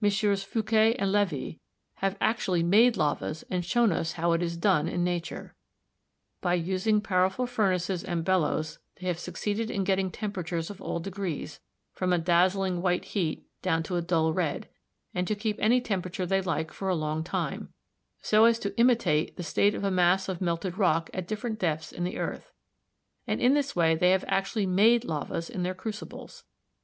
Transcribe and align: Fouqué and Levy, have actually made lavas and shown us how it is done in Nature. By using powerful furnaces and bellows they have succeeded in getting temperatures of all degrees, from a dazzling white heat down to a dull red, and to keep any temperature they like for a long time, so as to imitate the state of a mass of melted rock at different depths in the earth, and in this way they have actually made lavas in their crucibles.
Fouqué 0.01 0.95
and 0.97 1.11
Levy, 1.11 1.59
have 1.97 2.17
actually 2.19 2.63
made 2.63 2.97
lavas 2.97 3.43
and 3.51 3.63
shown 3.63 3.91
us 3.91 4.13
how 4.13 4.31
it 4.31 4.41
is 4.41 4.57
done 4.57 4.87
in 4.87 5.03
Nature. 5.03 5.53
By 6.41 6.55
using 6.55 7.01
powerful 7.01 7.45
furnaces 7.45 8.03
and 8.03 8.25
bellows 8.25 8.79
they 8.99 9.05
have 9.05 9.19
succeeded 9.19 9.69
in 9.69 9.83
getting 9.83 10.09
temperatures 10.09 10.71
of 10.71 10.81
all 10.81 10.99
degrees, 10.99 11.59
from 11.93 12.11
a 12.11 12.17
dazzling 12.17 12.81
white 12.81 13.05
heat 13.13 13.45
down 13.61 13.83
to 13.83 13.95
a 13.95 14.01
dull 14.01 14.33
red, 14.33 14.67
and 15.13 15.27
to 15.27 15.35
keep 15.35 15.57
any 15.59 15.79
temperature 15.79 16.25
they 16.25 16.41
like 16.41 16.71
for 16.73 16.89
a 16.89 16.95
long 16.95 17.23
time, 17.23 17.71
so 18.23 18.45
as 18.45 18.57
to 18.57 18.75
imitate 18.79 19.37
the 19.37 19.43
state 19.43 19.75
of 19.75 19.83
a 19.83 19.91
mass 19.91 20.27
of 20.27 20.41
melted 20.41 20.79
rock 20.79 21.11
at 21.13 21.27
different 21.27 21.59
depths 21.59 21.91
in 21.91 22.03
the 22.03 22.17
earth, 22.17 22.51
and 23.27 23.39
in 23.39 23.53
this 23.53 23.75
way 23.75 23.93
they 23.93 24.09
have 24.09 24.25
actually 24.27 24.65
made 24.65 25.05
lavas 25.05 25.47
in 25.47 25.61
their 25.61 25.75
crucibles. 25.75 26.43